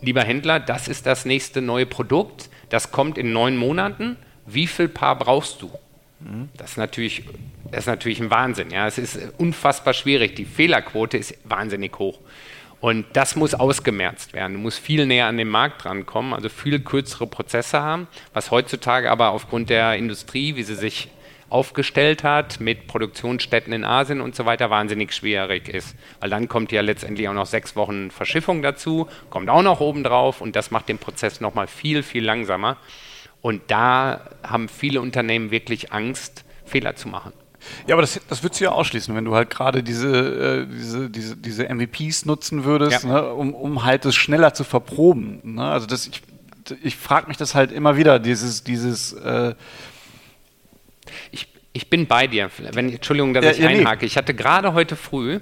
[0.00, 4.16] lieber Händler, das ist das nächste neue Produkt, das kommt in neun Monaten.
[4.46, 5.70] Wie viel Paar brauchst du?
[6.20, 6.50] Mhm.
[6.56, 7.24] Das ist natürlich
[7.70, 8.70] das ist natürlich ein Wahnsinn.
[8.70, 10.36] Ja, es ist unfassbar schwierig.
[10.36, 12.18] Die Fehlerquote ist wahnsinnig hoch.
[12.80, 14.52] Und das muss ausgemerzt werden.
[14.54, 19.10] Du musst viel näher an den Markt drankommen, also viel kürzere Prozesse haben, was heutzutage
[19.10, 21.08] aber aufgrund der Industrie, wie sie sich
[21.50, 25.96] aufgestellt hat, mit Produktionsstätten in Asien und so weiter, wahnsinnig schwierig ist.
[26.20, 30.40] Weil dann kommt ja letztendlich auch noch sechs Wochen Verschiffung dazu, kommt auch noch obendrauf
[30.40, 32.76] und das macht den Prozess nochmal viel, viel langsamer.
[33.40, 37.32] Und da haben viele Unternehmen wirklich Angst, Fehler zu machen.
[37.86, 41.10] Ja, aber das, das würdest du ja ausschließen, wenn du halt gerade diese, äh, diese,
[41.10, 43.08] diese, diese MVPs nutzen würdest, ja.
[43.08, 45.40] ne, um, um halt das schneller zu verproben.
[45.54, 45.64] Ne?
[45.64, 46.22] Also das, ich,
[46.82, 49.54] ich frage mich das halt immer wieder, dieses, dieses äh
[51.30, 52.50] ich, ich bin bei dir.
[52.72, 54.00] Wenn, Entschuldigung, dass ja, ich ja, einhake.
[54.00, 54.06] Nee.
[54.06, 55.40] Ich hatte gerade heute früh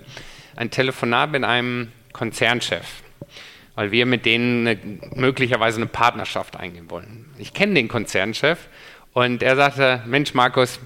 [0.55, 2.85] ein Telefonat mit einem Konzernchef,
[3.75, 4.79] weil wir mit denen eine,
[5.15, 7.27] möglicherweise eine Partnerschaft eingehen wollen.
[7.39, 8.69] Ich kenne den Konzernchef
[9.13, 10.81] und er sagte, Mensch Markus,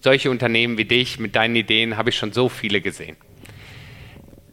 [0.00, 3.16] solche Unternehmen wie dich mit deinen Ideen habe ich schon so viele gesehen.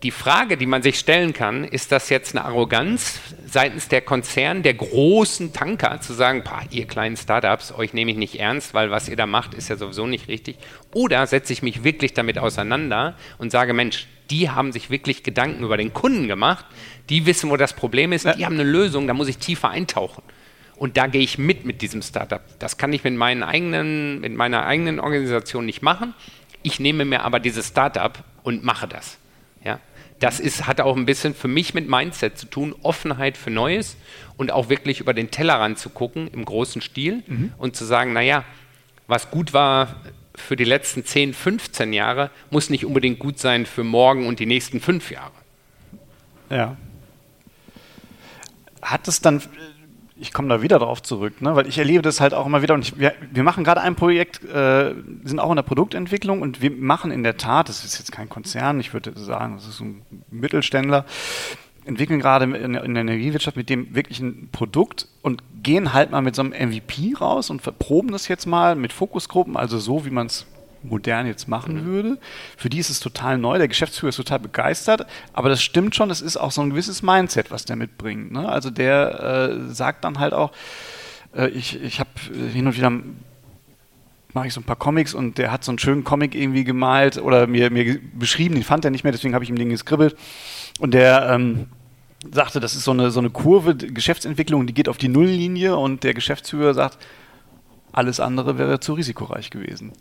[0.04, 4.62] Die Frage, die man sich stellen kann, ist das jetzt eine Arroganz seitens der Konzern,
[4.62, 9.08] der großen Tanker, zu sagen, ihr kleinen Startups, euch nehme ich nicht ernst, weil was
[9.08, 10.58] ihr da macht, ist ja sowieso nicht richtig.
[10.94, 15.64] Oder setze ich mich wirklich damit auseinander und sage, Mensch, die haben sich wirklich Gedanken
[15.64, 16.66] über den Kunden gemacht,
[17.10, 20.24] die wissen, wo das Problem ist, die haben eine Lösung, da muss ich tiefer eintauchen.
[20.84, 22.42] Und da gehe ich mit mit diesem Startup.
[22.60, 26.14] Das kann ich mit, meinen eigenen, mit meiner eigenen Organisation nicht machen.
[26.62, 29.18] Ich nehme mir aber dieses Startup und mache das.
[29.64, 29.80] Ja?
[30.20, 33.96] Das ist, hat auch ein bisschen für mich mit Mindset zu tun, Offenheit für Neues
[34.36, 37.54] und auch wirklich über den Tellerrand zu gucken im großen Stil mhm.
[37.58, 38.44] und zu sagen, naja,
[39.08, 40.02] was gut war
[40.36, 44.46] für die letzten 10, 15 Jahre, muss nicht unbedingt gut sein für morgen und die
[44.46, 45.32] nächsten fünf Jahre.
[46.50, 46.76] Ja.
[48.82, 49.42] Hat es dann
[50.24, 51.54] ich komme da wieder drauf zurück, ne?
[51.56, 52.74] weil ich erlebe das halt auch immer wieder.
[52.74, 56.62] Und ich, wir, wir, machen gerade ein Projekt, äh, sind auch in der Produktentwicklung und
[56.62, 59.82] wir machen in der Tat, das ist jetzt kein Konzern, ich würde sagen, das ist
[59.82, 61.06] ein Mittelständler,
[61.86, 66.22] entwickeln gerade in, in der Energiewirtschaft mit dem wirklich ein Produkt und gehen halt mal
[66.22, 70.10] mit so einem MVP raus und verproben das jetzt mal mit Fokusgruppen, also so, wie
[70.10, 70.46] man es
[70.84, 71.86] modern jetzt machen mhm.
[71.86, 72.18] würde.
[72.58, 76.10] Für die ist es total neu, der Geschäftsführer ist total begeistert, aber das stimmt schon,
[76.10, 78.32] es ist auch so ein gewisses Mindset, was der mitbringt.
[78.32, 78.48] Ne?
[78.48, 80.52] Also der äh, sagt dann halt auch,
[81.36, 82.92] äh, ich, ich habe äh, hin und wieder
[84.34, 87.18] mache ich so ein paar Comics und der hat so einen schönen Comic irgendwie gemalt
[87.18, 90.16] oder mir, mir beschrieben, den fand er nicht mehr, deswegen habe ich ihm den geskribbelt.
[90.80, 91.68] Und der ähm,
[92.32, 96.04] sagte, das ist so eine, so eine Kurve, Geschäftsentwicklung, die geht auf die Nulllinie und
[96.04, 96.98] der Geschäftsführer sagt,
[97.92, 99.92] alles andere wäre zu risikoreich gewesen.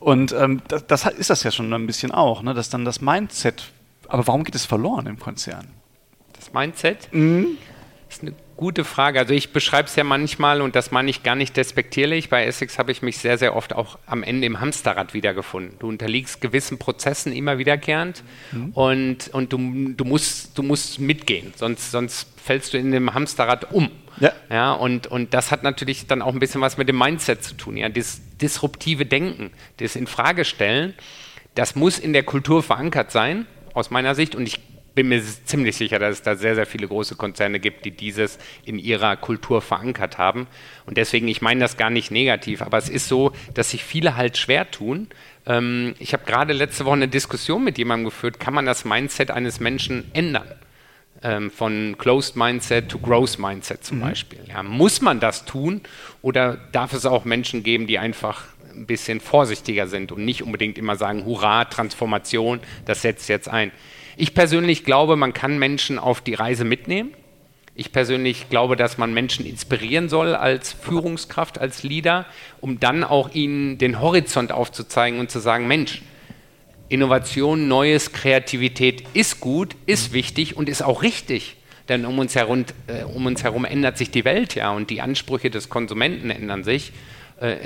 [0.00, 2.54] Und ähm, das, das, ist das ja schon ein bisschen auch, ne?
[2.54, 3.64] dass dann das Mindset,
[4.06, 5.68] aber warum geht es verloren im Konzern?
[6.34, 7.12] Das Mindset?
[7.12, 7.58] Mhm.
[8.08, 9.20] Das ist eine gute Frage.
[9.20, 12.28] Also ich beschreibe es ja manchmal und das meine ich gar nicht despektierlich.
[12.28, 15.78] Bei Essex habe ich mich sehr, sehr oft auch am Ende im Hamsterrad wiedergefunden.
[15.78, 18.70] Du unterliegst gewissen Prozessen immer wiederkehrend mhm.
[18.72, 19.58] und, und du,
[19.96, 23.90] du, musst, du musst mitgehen, sonst, sonst fällst du in dem Hamsterrad um.
[24.20, 24.32] Ja.
[24.50, 27.54] ja und, und das hat natürlich dann auch ein bisschen was mit dem Mindset zu
[27.54, 27.76] tun.
[27.76, 30.94] Ja, das disruptive Denken, das Infragestellen,
[31.54, 34.34] das muss in der Kultur verankert sein, aus meiner Sicht.
[34.34, 34.60] Und ich
[34.94, 38.38] bin mir ziemlich sicher, dass es da sehr, sehr viele große Konzerne gibt, die dieses
[38.64, 40.48] in ihrer Kultur verankert haben.
[40.86, 44.16] Und deswegen, ich meine das gar nicht negativ, aber es ist so, dass sich viele
[44.16, 45.06] halt schwer tun.
[45.46, 49.30] Ähm, ich habe gerade letzte Woche eine Diskussion mit jemandem geführt, kann man das Mindset
[49.30, 50.48] eines Menschen ändern?
[51.22, 54.02] Ähm, von Closed Mindset to Growth Mindset zum mhm.
[54.02, 54.40] Beispiel.
[54.48, 55.80] Ja, muss man das tun
[56.22, 60.78] oder darf es auch Menschen geben, die einfach ein bisschen vorsichtiger sind und nicht unbedingt
[60.78, 63.72] immer sagen, hurra, Transformation, das setzt jetzt ein.
[64.16, 67.12] Ich persönlich glaube, man kann Menschen auf die Reise mitnehmen.
[67.74, 72.26] Ich persönlich glaube, dass man Menschen inspirieren soll als Führungskraft, als Leader,
[72.60, 76.02] um dann auch ihnen den Horizont aufzuzeigen und zu sagen, Mensch,
[76.88, 81.56] Innovation, Neues, Kreativität ist gut, ist wichtig und ist auch richtig.
[81.88, 85.00] Denn um uns, herum, äh, um uns herum ändert sich die Welt ja und die
[85.00, 86.92] Ansprüche des Konsumenten ändern sich.
[87.40, 87.56] Äh,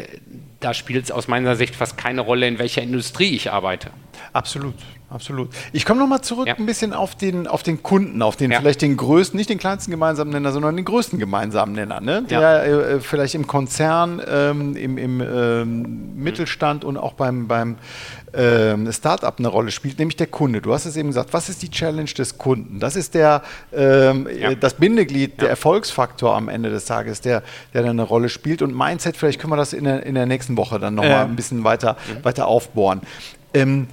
[0.61, 3.91] da spielt es aus meiner Sicht fast keine Rolle, in welcher Industrie ich arbeite.
[4.33, 4.75] Absolut,
[5.13, 5.51] absolut.
[5.73, 6.55] Ich komme nochmal zurück ja.
[6.57, 8.61] ein bisschen auf den, auf den Kunden, auf den ja.
[8.61, 12.23] vielleicht den größten, nicht den kleinsten gemeinsamen Nenner, sondern den größten gemeinsamen Nenner, ne?
[12.23, 12.63] der ja.
[12.65, 17.77] äh, vielleicht im Konzern, ähm, im, im ähm, Mittelstand und auch beim, beim
[18.35, 20.61] ähm, Startup eine Rolle spielt, nämlich der Kunde.
[20.61, 22.81] Du hast es eben gesagt, was ist die Challenge des Kunden?
[22.81, 24.55] Das ist der, ähm, ja.
[24.55, 27.43] das Bindeglied, der Erfolgsfaktor am Ende des Tages, der,
[27.75, 28.63] der eine Rolle spielt.
[28.63, 31.25] Und Mindset, vielleicht können wir das in der, in der nächsten Woche dann nochmal äh.
[31.25, 32.25] ein bisschen weiter, mhm.
[32.25, 33.03] weiter aufbohren.
[33.55, 33.89] Ähm,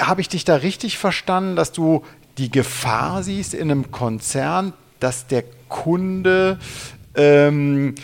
[0.00, 2.04] Habe ich dich da richtig verstanden, dass du
[2.38, 6.58] die Gefahr siehst in einem Konzern, dass der Kunde
[7.14, 7.94] ähm,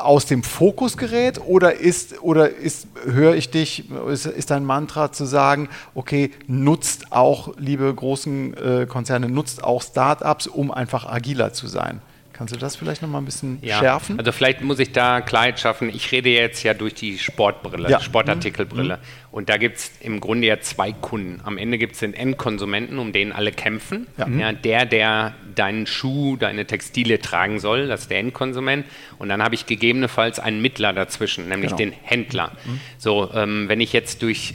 [0.00, 1.40] aus dem Fokus gerät?
[1.44, 7.12] Oder ist oder ist höre ich dich ist, ist dein Mantra zu sagen okay nutzt
[7.12, 12.00] auch liebe großen äh, Konzerne nutzt auch Startups um einfach agiler zu sein
[12.40, 14.18] Kannst du das vielleicht noch mal ein bisschen ja, schärfen?
[14.18, 15.90] Also vielleicht muss ich da Klarheit schaffen.
[15.90, 18.00] Ich rede jetzt ja durch die Sportbrille, ja.
[18.00, 18.96] Sportartikelbrille.
[18.96, 19.00] Mhm.
[19.30, 21.42] Und da gibt es im Grunde ja zwei Kunden.
[21.44, 24.06] Am Ende gibt es den Endkonsumenten, um den alle kämpfen.
[24.16, 24.26] Ja.
[24.26, 24.52] ja.
[24.54, 28.86] der, der deinen Schuh, deine Textile tragen soll, das ist der Endkonsument.
[29.18, 31.90] Und dann habe ich gegebenenfalls einen Mittler dazwischen, nämlich genau.
[31.90, 32.52] den Händler.
[32.64, 32.80] Mhm.
[32.96, 34.54] So, ähm, wenn ich jetzt durch,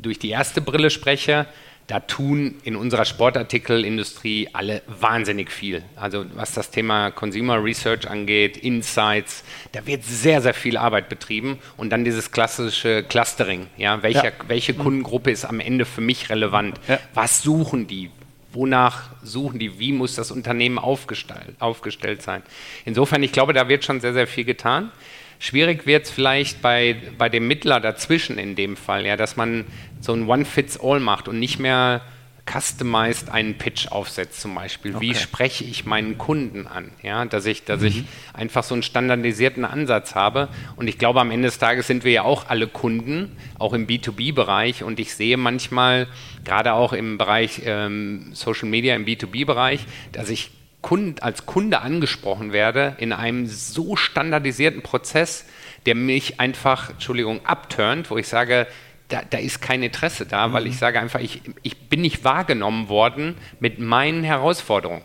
[0.00, 1.48] durch die erste Brille spreche,
[1.88, 5.82] da tun in unserer Sportartikelindustrie alle wahnsinnig viel.
[5.96, 11.58] Also was das Thema Consumer Research angeht, Insights, da wird sehr, sehr viel Arbeit betrieben
[11.78, 13.68] und dann dieses klassische Clustering.
[13.78, 14.32] Ja, welcher, ja.
[14.48, 14.78] welche mhm.
[14.78, 16.78] Kundengruppe ist am Ende für mich relevant?
[16.88, 17.00] Ja.
[17.14, 18.10] Was suchen die?
[18.52, 19.78] Wonach suchen die?
[19.78, 22.42] Wie muss das Unternehmen aufgestellt, aufgestellt sein?
[22.84, 24.90] Insofern, ich glaube, da wird schon sehr, sehr viel getan.
[25.38, 29.64] Schwierig wird es vielleicht bei, bei dem Mittler dazwischen in dem Fall, ja, dass man
[30.00, 32.02] so ein One-Fits-All macht und nicht mehr
[32.50, 34.94] customized einen Pitch aufsetzt zum Beispiel.
[34.94, 35.06] Okay.
[35.06, 36.90] Wie spreche ich meinen Kunden an?
[37.02, 37.86] Ja, dass ich, dass mhm.
[37.86, 40.48] ich einfach so einen standardisierten Ansatz habe.
[40.76, 43.86] Und ich glaube, am Ende des Tages sind wir ja auch alle Kunden, auch im
[43.86, 44.82] B2B-Bereich.
[44.82, 46.06] Und ich sehe manchmal,
[46.44, 49.80] gerade auch im Bereich ähm, Social Media, im B2B-Bereich,
[50.12, 50.50] dass ich
[50.88, 55.44] Kund, als Kunde angesprochen werde in einem so standardisierten Prozess,
[55.84, 58.66] der mich einfach, Entschuldigung, abturnt, wo ich sage,
[59.08, 60.52] da, da ist kein Interesse da, mhm.
[60.54, 65.02] weil ich sage einfach, ich, ich bin nicht wahrgenommen worden mit meinen Herausforderungen.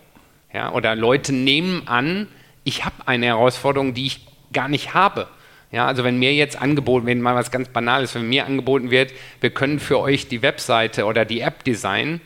[0.54, 2.30] Ja, oder Leute nehmen an,
[2.63, 5.28] ich habe eine Herausforderung, die ich gar nicht habe.
[5.69, 9.12] Ja, also wenn mir jetzt angeboten wird, mal was ganz Banales, wenn mir angeboten wird,
[9.41, 12.22] wir können für euch die Webseite oder die App designen,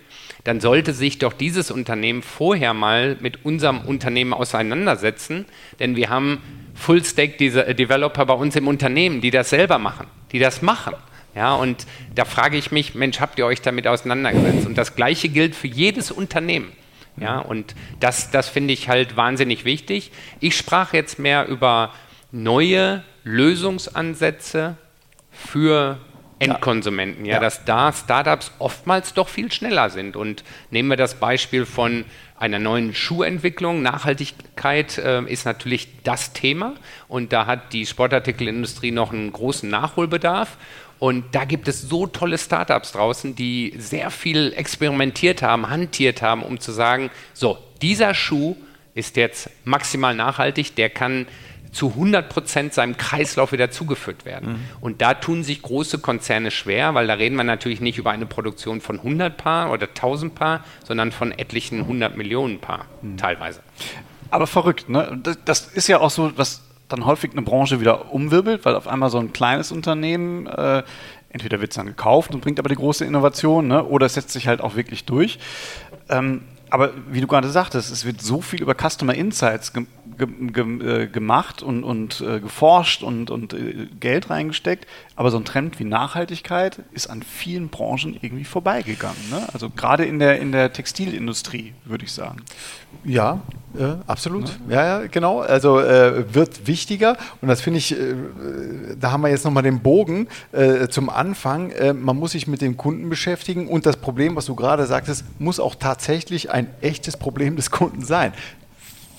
[0.47, 5.43] dann sollte sich doch dieses Unternehmen vorher mal mit unserem Unternehmen auseinandersetzen,
[5.81, 6.41] denn wir haben
[6.73, 10.93] Full-Stack-Developer bei uns im Unternehmen, die das selber machen, die das machen.
[11.35, 14.65] Ja, und da frage ich mich, Mensch, habt ihr euch damit auseinandergesetzt?
[14.65, 16.71] Und das Gleiche gilt für jedes Unternehmen.
[17.17, 20.11] Ja, und das, das finde ich halt wahnsinnig wichtig.
[20.39, 21.93] Ich sprach jetzt mehr über
[22.31, 24.77] neue Lösungsansätze
[25.29, 25.97] für
[26.39, 30.15] Endkonsumenten, ja, ja, dass da Startups oftmals doch viel schneller sind.
[30.15, 32.05] Und nehmen wir das Beispiel von
[32.37, 33.81] einer neuen Schuhentwicklung.
[33.81, 36.75] Nachhaltigkeit äh, ist natürlich das Thema
[37.07, 40.57] und da hat die Sportartikelindustrie noch einen großen Nachholbedarf.
[40.99, 46.41] Und da gibt es so tolle Startups draußen, die sehr viel experimentiert haben, hantiert haben,
[46.41, 48.55] um zu sagen, so, dieser Schuh
[48.95, 51.27] ist jetzt maximal nachhaltig, der kann
[51.77, 54.53] zu 100 Prozent seinem Kreislauf wieder zugeführt werden.
[54.53, 54.59] Mhm.
[54.81, 58.25] Und da tun sich große Konzerne schwer, weil da reden wir natürlich nicht über eine
[58.25, 63.17] Produktion von 100 Paar oder 1000 Paar, sondern von etlichen 100 Millionen Paar mhm.
[63.17, 63.61] teilweise.
[64.31, 65.19] Aber verrückt, ne?
[65.21, 68.87] Das, das, ist ja auch so, was dann häufig eine Branche wieder umwirbelt, weil auf
[68.87, 70.81] einmal so ein kleines Unternehmen äh,
[71.29, 73.83] entweder wird es dann gekauft und bringt aber die große Innovation, ne?
[73.83, 75.37] oder es setzt sich halt auch wirklich durch.
[76.09, 79.71] Ähm, aber wie du gerade sagtest, es wird so viel über Customer Insights
[80.17, 84.87] ge ge äh, gemacht und, und äh, geforscht und, und äh, Geld reingesteckt.
[85.15, 89.29] Aber so ein Trend wie Nachhaltigkeit ist an vielen Branchen irgendwie vorbeigegangen.
[89.29, 89.47] Ne?
[89.53, 92.41] Also gerade in der, in der Textilindustrie, würde ich sagen.
[93.03, 93.41] Ja,
[93.77, 94.57] äh, absolut.
[94.69, 95.41] Ja, ja, genau.
[95.41, 98.15] Also äh, wird wichtiger und das finde ich, äh,
[98.99, 100.27] da haben wir jetzt nochmal den Bogen
[100.89, 101.71] zum Anfang.
[101.99, 105.59] Man muss sich mit dem Kunden beschäftigen und das Problem, was du gerade sagtest, muss
[105.59, 108.33] auch tatsächlich ein echtes Problem des Kunden sein.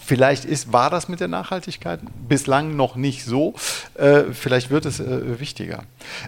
[0.09, 3.53] Vielleicht ist, war das mit der Nachhaltigkeit bislang noch nicht so.
[3.94, 5.85] Äh, vielleicht wird es wichtiger.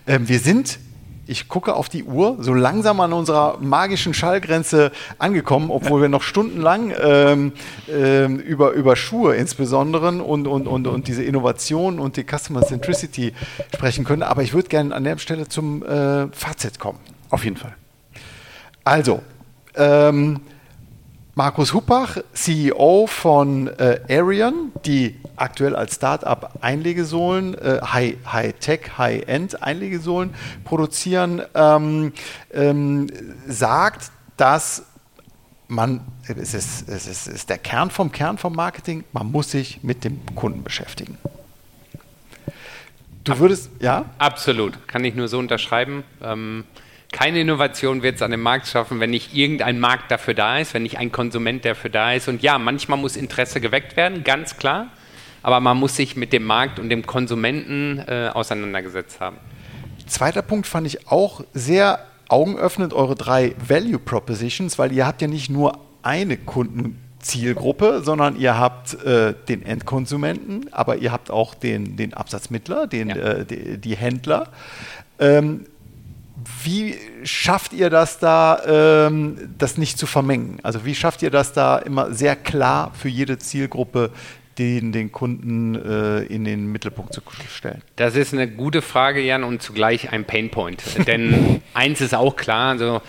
[0.07, 0.79] Ähm, wir sind
[1.31, 6.23] ich gucke auf die Uhr, so langsam an unserer magischen Schallgrenze angekommen, obwohl wir noch
[6.23, 7.53] stundenlang ähm,
[7.89, 13.33] ähm, über, über Schuhe insbesondere und, und, und, und diese Innovation und die Customer Centricity
[13.73, 14.25] sprechen können.
[14.25, 16.99] Aber ich würde gerne an der Stelle zum äh, Fazit kommen.
[17.31, 17.77] Auf jeden Fall.
[18.83, 19.23] Also,
[19.77, 20.41] ähm,
[21.37, 29.63] Markus Huppach, CEO von äh, Arian, die aktuell als Startup Einlegesohlen, äh, High-Tech, High High-End
[29.63, 32.13] Einlegesohlen produzieren, ähm,
[32.53, 33.07] ähm,
[33.47, 34.85] sagt, dass
[35.69, 39.53] man, es ist, es, ist, es ist der Kern vom Kern vom Marketing, man muss
[39.53, 41.17] sich mit dem Kunden beschäftigen.
[43.23, 44.07] Du würdest, ja?
[44.19, 46.03] Absolut, kann ich nur so unterschreiben.
[46.23, 46.65] Ähm,
[47.13, 50.75] keine Innovation wird es an dem Markt schaffen, wenn nicht irgendein Markt dafür da ist,
[50.75, 52.29] wenn nicht ein Konsument dafür da ist.
[52.29, 54.89] Und ja, manchmal muss Interesse geweckt werden, ganz klar.
[55.43, 59.39] Aber man muss sich mit dem Markt und dem Konsumenten äh, auseinandergesetzt haben.
[60.07, 65.29] Zweiter Punkt fand ich auch sehr augenöffnend, eure drei Value Propositions, weil ihr habt ja
[65.29, 71.97] nicht nur eine Kundenzielgruppe, sondern ihr habt äh, den Endkonsumenten, aber ihr habt auch den,
[71.97, 73.17] den Absatzmittler, den, ja.
[73.17, 74.49] äh, die, die, Händler.
[75.19, 75.67] Ähm,
[76.63, 80.59] wie schafft ihr das da, ähm, das nicht zu vermengen?
[80.63, 84.11] Also wie schafft ihr das da immer sehr klar für jede Zielgruppe
[84.59, 87.83] den, den Kunden äh, in den Mittelpunkt zu stellen?
[87.97, 90.83] Das ist eine gute Frage, Jan, und zugleich ein Painpoint.
[91.07, 93.01] Denn eins ist auch klar, also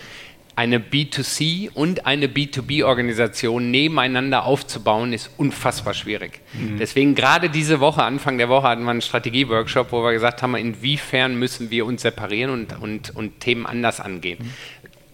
[0.54, 6.40] eine B2C und eine B2B-Organisation nebeneinander aufzubauen, ist unfassbar schwierig.
[6.52, 6.78] Mhm.
[6.78, 10.54] Deswegen gerade diese Woche, Anfang der Woche, hatten wir einen Strategie-Workshop, wo wir gesagt haben,
[10.54, 14.38] inwiefern müssen wir uns separieren und, und, und Themen anders angehen.
[14.42, 14.50] Mhm.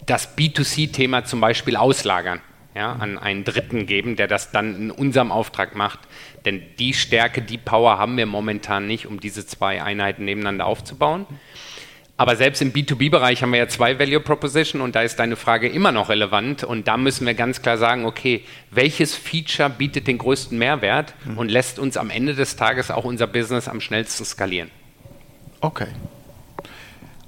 [0.05, 2.41] Das B2C-Thema zum Beispiel auslagern.
[2.75, 5.99] Ja, an einen Dritten geben, der das dann in unserem Auftrag macht.
[6.45, 11.25] Denn die Stärke, die Power haben wir momentan nicht, um diese zwei Einheiten nebeneinander aufzubauen.
[12.19, 15.69] Aber selbst im B2B-Bereich haben wir ja zwei Value Proposition und da ist deine Frage
[15.69, 20.17] immer noch relevant und da müssen wir ganz klar sagen, okay, welches Feature bietet den
[20.17, 21.37] größten Mehrwert mhm.
[21.37, 24.69] und lässt uns am Ende des Tages auch unser Business am schnellsten skalieren.
[25.61, 25.87] Okay.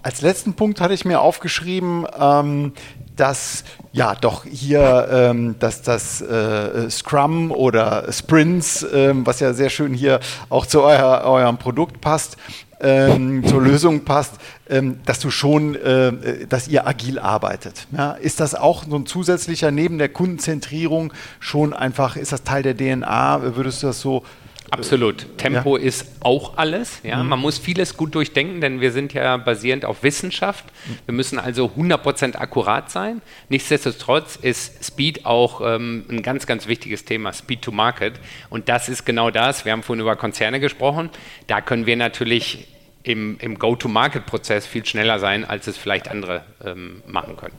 [0.04, 2.74] Als letzten Punkt hatte ich mir aufgeschrieben, ähm,
[3.16, 9.70] dass ja doch hier ähm, dass das äh, Scrum oder Sprints, ähm, was ja sehr
[9.70, 12.36] schön hier auch zu euer, eurem Produkt passt,
[12.82, 14.36] ähm, zur Lösung passt,
[14.70, 17.88] ähm, dass du schon, äh, dass ihr agil arbeitet.
[17.96, 18.14] Ja?
[18.14, 22.76] Ist das auch so ein zusätzlicher neben der Kundenzentrierung schon einfach, ist das Teil der
[22.76, 23.56] DNA?
[23.56, 24.24] Würdest du das so
[24.72, 25.38] Absolut.
[25.38, 25.84] Tempo ja.
[25.84, 27.02] ist auch alles.
[27.04, 27.22] Ja?
[27.22, 27.30] Mhm.
[27.30, 30.64] Man muss vieles gut durchdenken, denn wir sind ja basierend auf Wissenschaft.
[31.06, 33.22] Wir müssen also 100% akkurat sein.
[33.50, 38.14] Nichtsdestotrotz ist Speed auch ähm, ein ganz, ganz wichtiges Thema, Speed to Market.
[38.50, 39.66] Und das ist genau das.
[39.66, 41.10] Wir haben vorhin über Konzerne gesprochen.
[41.48, 42.68] Da können wir natürlich
[43.04, 47.56] im, im Go-to-Market-Prozess viel schneller sein, als es vielleicht andere ähm, machen können.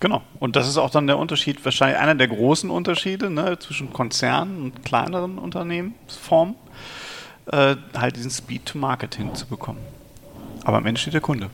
[0.00, 0.22] Genau.
[0.38, 4.62] Und das ist auch dann der Unterschied, wahrscheinlich einer der großen Unterschiede ne, zwischen Konzernen
[4.62, 6.54] und kleineren Unternehmensformen,
[7.46, 9.82] äh, halt diesen Speed to Market hinzubekommen.
[10.64, 11.50] Aber am Ende steht der Kunde.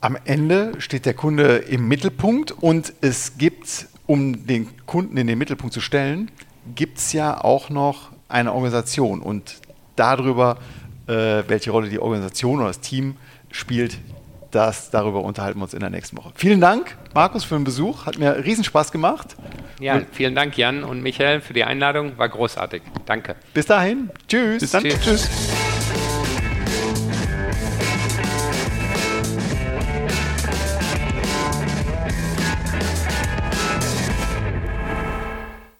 [0.00, 5.38] Am Ende steht der Kunde im Mittelpunkt und es gibt, um den Kunden in den
[5.38, 6.28] Mittelpunkt zu stellen,
[6.74, 9.60] gibt es ja auch noch eine Organisation und
[9.94, 10.58] darüber,
[11.06, 13.16] äh, welche Rolle die Organisation oder das Team
[13.52, 13.98] spielt,
[14.54, 16.32] das, darüber unterhalten wir uns in der nächsten Woche.
[16.34, 18.06] Vielen Dank, Markus, für den Besuch.
[18.06, 19.36] Hat mir riesen Spaß gemacht.
[19.80, 22.16] Ja, und vielen Dank, Jan und Michael, für die Einladung.
[22.18, 22.82] War großartig.
[23.06, 23.36] Danke.
[23.54, 24.10] Bis dahin.
[24.28, 24.60] Tschüss.
[24.60, 24.84] Bis dann.
[24.84, 25.00] Tschüss.
[25.02, 25.30] Tschüss.